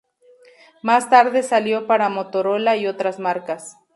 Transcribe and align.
Más 0.81 1.11
tarde 1.11 1.43
salió 1.43 1.85
para 1.85 2.09
Motorola 2.09 2.75
y 2.75 2.87
otras 2.87 3.19
marcas.. 3.19 3.77